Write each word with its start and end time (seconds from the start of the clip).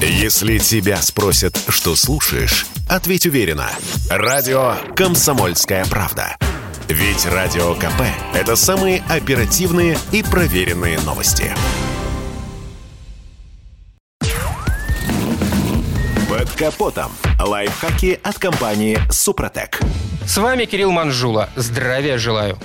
Если 0.00 0.58
тебя 0.58 1.00
спросят, 1.00 1.58
что 1.68 1.96
слушаешь, 1.96 2.66
ответь 2.86 3.24
уверенно. 3.24 3.70
Радио 4.10 4.74
«Комсомольская 4.94 5.86
правда». 5.86 6.36
Ведь 6.86 7.24
Радио 7.24 7.74
КП– 7.74 8.02
это 8.34 8.56
самые 8.56 9.02
оперативные 9.08 9.98
и 10.12 10.22
проверенные 10.22 11.00
новости. 11.00 11.50
Под 16.28 16.50
капотом. 16.52 17.10
Лайфхаки 17.40 18.20
от 18.22 18.38
компании 18.38 18.98
«Супротек». 19.10 19.80
С 20.26 20.36
вами 20.36 20.66
Кирилл 20.66 20.92
Манжула. 20.92 21.48
Здравия 21.56 22.18
желаю. 22.18 22.58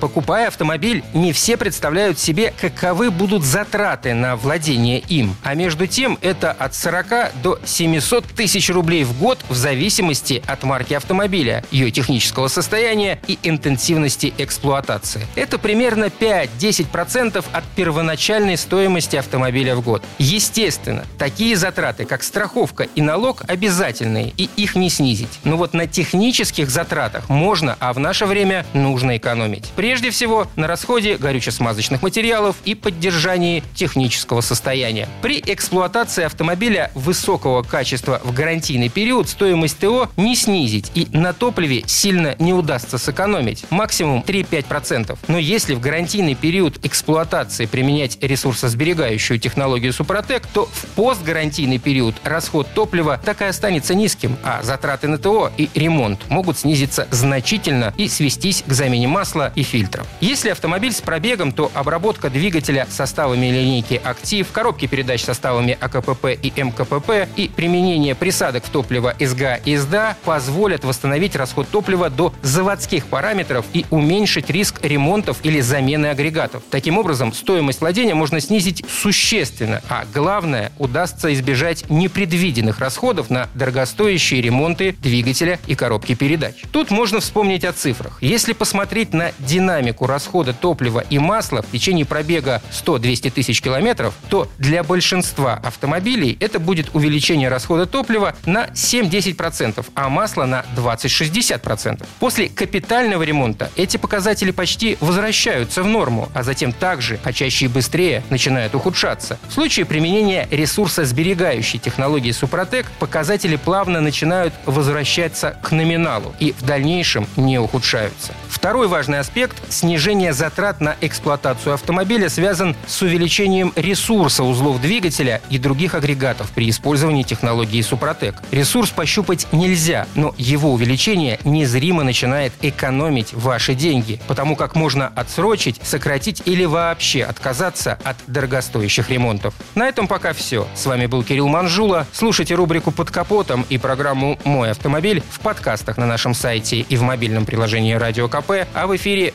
Покупая 0.00 0.48
автомобиль, 0.48 1.02
не 1.12 1.32
все 1.32 1.56
представляют 1.56 2.18
себе, 2.18 2.54
каковы 2.60 3.10
будут 3.10 3.42
затраты 3.42 4.14
на 4.14 4.36
владение 4.36 5.00
им. 5.00 5.36
А 5.42 5.54
между 5.54 5.86
тем, 5.86 6.18
это 6.20 6.52
от 6.52 6.74
40 6.74 7.42
до 7.42 7.58
700 7.64 8.24
тысяч 8.26 8.70
рублей 8.70 9.04
в 9.04 9.18
год 9.18 9.38
в 9.48 9.54
зависимости 9.56 10.42
от 10.46 10.62
марки 10.62 10.94
автомобиля, 10.94 11.64
ее 11.70 11.90
технического 11.90 12.48
состояния 12.48 13.20
и 13.26 13.38
интенсивности 13.42 14.32
эксплуатации. 14.38 15.26
Это 15.34 15.58
примерно 15.58 16.06
5-10% 16.06 17.44
от 17.52 17.64
первоначальной 17.74 18.56
стоимости 18.56 19.16
автомобиля 19.16 19.74
в 19.74 19.82
год. 19.82 20.04
Естественно, 20.18 21.04
такие 21.18 21.56
затраты, 21.56 22.04
как 22.04 22.22
страховка 22.22 22.84
и 22.94 23.02
налог, 23.02 23.42
обязательные, 23.48 24.32
и 24.36 24.48
их 24.56 24.76
не 24.76 24.90
снизить. 24.90 25.40
Но 25.44 25.56
вот 25.56 25.74
на 25.74 25.86
технических 25.86 26.70
затратах 26.70 27.28
можно, 27.28 27.76
а 27.80 27.92
в 27.92 27.98
наше 27.98 28.26
время 28.26 28.64
нужно 28.74 29.16
экономить. 29.16 29.72
Прежде 29.88 30.10
всего, 30.10 30.46
на 30.54 30.66
расходе 30.66 31.16
горюче-смазочных 31.16 32.02
материалов 32.02 32.56
и 32.66 32.74
поддержании 32.74 33.64
технического 33.74 34.42
состояния. 34.42 35.08
При 35.22 35.42
эксплуатации 35.46 36.24
автомобиля 36.24 36.90
высокого 36.94 37.62
качества 37.62 38.20
в 38.22 38.34
гарантийный 38.34 38.90
период 38.90 39.30
стоимость 39.30 39.78
ТО 39.78 40.10
не 40.18 40.36
снизить 40.36 40.92
и 40.94 41.08
на 41.16 41.32
топливе 41.32 41.84
сильно 41.86 42.36
не 42.38 42.52
удастся 42.52 42.98
сэкономить. 42.98 43.64
Максимум 43.70 44.22
3-5%. 44.26 45.18
Но 45.26 45.38
если 45.38 45.72
в 45.72 45.80
гарантийный 45.80 46.34
период 46.34 46.84
эксплуатации 46.84 47.64
применять 47.64 48.22
ресурсосберегающую 48.22 49.40
технологию 49.40 49.94
Супротек, 49.94 50.46
то 50.48 50.66
в 50.66 50.84
постгарантийный 50.96 51.78
период 51.78 52.14
расход 52.24 52.68
топлива 52.74 53.18
так 53.24 53.40
и 53.40 53.46
останется 53.46 53.94
низким, 53.94 54.36
а 54.44 54.62
затраты 54.62 55.08
на 55.08 55.16
ТО 55.16 55.50
и 55.56 55.70
ремонт 55.74 56.28
могут 56.28 56.58
снизиться 56.58 57.08
значительно 57.10 57.94
и 57.96 58.06
свестись 58.06 58.62
к 58.66 58.72
замене 58.74 59.08
масла 59.08 59.50
и 59.54 59.62
фильтра 59.62 59.77
фильтров. 59.78 60.08
Если 60.20 60.48
автомобиль 60.50 60.92
с 60.92 61.00
пробегом, 61.00 61.52
то 61.52 61.70
обработка 61.72 62.30
двигателя 62.30 62.84
составами 62.90 63.46
линейки 63.46 64.00
«Актив», 64.02 64.50
коробки 64.50 64.86
передач 64.86 65.22
составами 65.22 65.78
АКПП 65.80 66.26
и 66.42 66.52
МКПП 66.56 67.28
и 67.36 67.48
применение 67.48 68.16
присадок 68.16 68.64
в 68.64 68.70
топливо 68.70 69.14
СГА 69.20 69.60
и 69.64 69.76
СДА 69.76 70.16
позволят 70.24 70.82
восстановить 70.84 71.36
расход 71.36 71.68
топлива 71.68 72.10
до 72.10 72.34
заводских 72.42 73.06
параметров 73.06 73.66
и 73.72 73.86
уменьшить 73.90 74.50
риск 74.50 74.80
ремонтов 74.82 75.36
или 75.44 75.60
замены 75.60 76.06
агрегатов. 76.06 76.64
Таким 76.70 76.98
образом, 76.98 77.32
стоимость 77.32 77.80
владения 77.80 78.14
можно 78.14 78.40
снизить 78.40 78.84
существенно, 78.90 79.80
а 79.88 80.06
главное, 80.12 80.72
удастся 80.78 81.32
избежать 81.32 81.88
непредвиденных 81.88 82.80
расходов 82.80 83.30
на 83.30 83.48
дорогостоящие 83.54 84.40
ремонты 84.40 84.96
двигателя 85.00 85.60
и 85.68 85.76
коробки 85.76 86.16
передач. 86.16 86.56
Тут 86.72 86.90
можно 86.90 87.20
вспомнить 87.20 87.64
о 87.64 87.72
цифрах. 87.72 88.18
Если 88.20 88.54
посмотреть 88.54 89.12
на 89.12 89.30
динамику 89.38 89.67
динамику 89.68 90.06
расхода 90.06 90.54
топлива 90.54 91.04
и 91.10 91.18
масла 91.18 91.60
в 91.60 91.70
течение 91.70 92.06
пробега 92.06 92.62
100-200 92.72 93.30
тысяч 93.30 93.60
километров, 93.60 94.14
то 94.30 94.48
для 94.56 94.82
большинства 94.82 95.60
автомобилей 95.62 96.38
это 96.40 96.58
будет 96.58 96.94
увеличение 96.94 97.50
расхода 97.50 97.84
топлива 97.84 98.34
на 98.46 98.68
7-10%, 98.68 99.84
а 99.94 100.08
масла 100.08 100.46
на 100.46 100.64
20-60%. 100.74 102.06
После 102.18 102.48
капитального 102.48 103.22
ремонта 103.22 103.70
эти 103.76 103.98
показатели 103.98 104.52
почти 104.52 104.96
возвращаются 105.00 105.82
в 105.82 105.86
норму, 105.86 106.30
а 106.32 106.42
затем 106.42 106.72
также, 106.72 107.20
а 107.22 107.34
чаще 107.34 107.66
и 107.66 107.68
быстрее, 107.68 108.22
начинают 108.30 108.74
ухудшаться. 108.74 109.38
В 109.50 109.52
случае 109.52 109.84
применения 109.84 110.48
ресурсосберегающей 110.50 111.78
технологии 111.78 112.32
Супротек 112.32 112.86
показатели 112.98 113.56
плавно 113.56 114.00
начинают 114.00 114.54
возвращаться 114.64 115.58
к 115.62 115.72
номиналу 115.72 116.34
и 116.40 116.54
в 116.58 116.62
дальнейшем 116.62 117.26
не 117.36 117.58
ухудшаются. 117.58 118.32
Второй 118.48 118.88
важный 118.88 119.18
аспект– 119.18 119.57
снижение 119.68 120.32
затрат 120.32 120.80
на 120.80 120.96
эксплуатацию 121.00 121.74
автомобиля 121.74 122.28
связан 122.28 122.76
с 122.86 123.02
увеличением 123.02 123.72
ресурса 123.76 124.44
узлов 124.44 124.80
двигателя 124.80 125.40
и 125.50 125.58
других 125.58 125.94
агрегатов 125.94 126.50
при 126.50 126.70
использовании 126.70 127.22
технологии 127.22 127.80
Супротек. 127.82 128.36
Ресурс 128.50 128.90
пощупать 128.90 129.46
нельзя, 129.52 130.06
но 130.14 130.34
его 130.38 130.72
увеличение 130.72 131.38
незримо 131.44 132.04
начинает 132.04 132.52
экономить 132.62 133.34
ваши 133.34 133.74
деньги, 133.74 134.20
потому 134.26 134.56
как 134.56 134.74
можно 134.74 135.08
отсрочить, 135.08 135.80
сократить 135.82 136.42
или 136.44 136.64
вообще 136.64 137.24
отказаться 137.24 137.98
от 138.04 138.16
дорогостоящих 138.26 139.10
ремонтов. 139.10 139.54
На 139.74 139.88
этом 139.88 140.06
пока 140.08 140.32
все. 140.32 140.66
С 140.74 140.86
вами 140.86 141.06
был 141.06 141.22
Кирилл 141.22 141.48
Манжула. 141.48 142.06
Слушайте 142.12 142.54
рубрику 142.54 142.90
«Под 142.90 143.10
капотом» 143.10 143.66
и 143.68 143.78
программу 143.78 144.38
«Мой 144.44 144.70
автомобиль» 144.70 145.22
в 145.30 145.40
подкастах 145.40 145.96
на 145.96 146.06
нашем 146.06 146.34
сайте 146.34 146.80
и 146.80 146.96
в 146.96 147.02
мобильном 147.02 147.44
приложении 147.44 147.94
«Радио 147.94 148.28
КП» 148.28 148.66
а 148.74 148.86
в 148.86 148.96
эфире 148.96 149.34